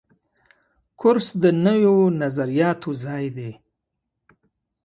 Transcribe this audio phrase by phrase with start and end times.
[0.99, 3.51] کورس د نویو نظریاتو ځای دی.